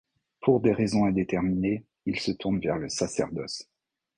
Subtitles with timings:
[0.41, 3.69] Pour des raisons indéterminées, il se tourne vers le sacerdoce.